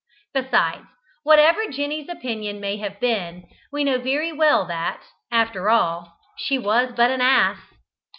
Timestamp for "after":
5.31-5.69